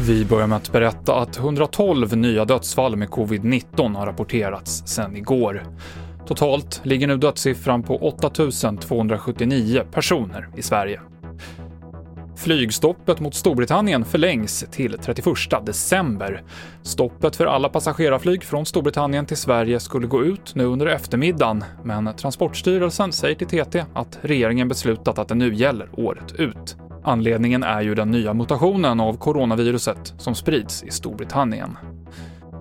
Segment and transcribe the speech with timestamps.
[0.00, 5.62] Vi börjar med att berätta att 112 nya dödsfall med covid-19 har rapporterats sedan igår.
[6.26, 8.30] Totalt ligger nu dödssiffran på 8
[8.80, 11.00] 279 personer i Sverige.
[12.36, 15.26] Flygstoppet mot Storbritannien förlängs till 31
[15.66, 16.42] december.
[16.82, 22.14] Stoppet för alla passagerarflyg från Storbritannien till Sverige skulle gå ut nu under eftermiddagen, men
[22.16, 26.76] Transportstyrelsen säger till TT att regeringen beslutat att det nu gäller året ut.
[27.06, 31.76] Anledningen är ju den nya mutationen av coronaviruset som sprids i Storbritannien.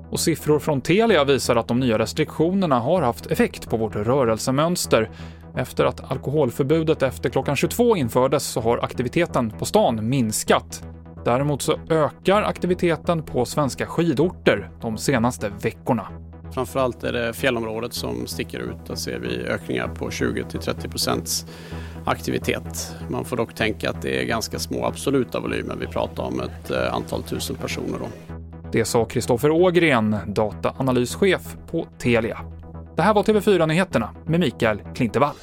[0.10, 5.10] Och siffror från Telia visar att de nya restriktionerna har haft effekt på vårt rörelsemönster.
[5.56, 10.84] Efter att alkoholförbudet efter klockan 22 infördes så har aktiviteten på stan minskat.
[11.26, 16.08] Däremot så ökar aktiviteten på svenska skidorter de senaste veckorna.
[16.54, 18.86] Framförallt är det fjällområdet som sticker ut.
[18.88, 21.46] Där ser vi ökningar på 20 till 30 procents
[22.06, 22.96] aktivitet.
[23.10, 25.76] Man får dock tänka att det är ganska små absoluta volymer.
[25.80, 28.00] Vi pratar om ett eh, antal tusen personer.
[28.00, 28.08] Då.
[28.72, 32.40] Det sa Kristoffer Ågren, dataanalyschef på Telia.
[32.96, 35.36] Det här var TV4-nyheterna med Mikael Klintevall.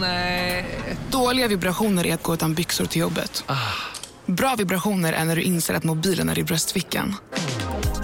[0.00, 0.64] Nej.
[1.10, 3.44] Dåliga vibrationer är att gå utan byxor till jobbet.
[3.46, 3.54] Ah.
[4.26, 7.14] Bra vibrationer är när du inser att mobilen är i bröstfickan.